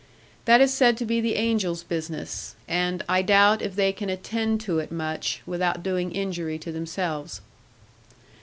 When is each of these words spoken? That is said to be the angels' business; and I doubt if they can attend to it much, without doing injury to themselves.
That 0.45 0.61
is 0.61 0.73
said 0.73 0.97
to 0.97 1.05
be 1.05 1.21
the 1.21 1.35
angels' 1.35 1.83
business; 1.83 2.55
and 2.67 3.05
I 3.07 3.21
doubt 3.21 3.61
if 3.61 3.75
they 3.75 3.91
can 3.93 4.09
attend 4.09 4.59
to 4.61 4.79
it 4.79 4.91
much, 4.91 5.43
without 5.45 5.83
doing 5.83 6.11
injury 6.11 6.57
to 6.57 6.71
themselves. 6.71 7.39